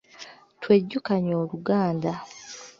[0.61, 2.11] Twejjukanye Oluganda.